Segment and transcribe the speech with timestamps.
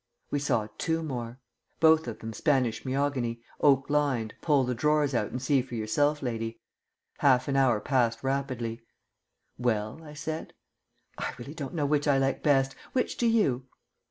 [0.31, 1.39] We saw two more.
[1.79, 6.23] Both of them Spanish me'ogany, oak lined, pull the drawers out and see for yourself
[6.23, 6.59] lady.
[7.19, 8.81] Half an hour passed rapidly.
[9.59, 10.55] "Well?" I said.
[11.19, 12.73] "I really don't know which I like best.
[12.93, 13.67] Which do you?"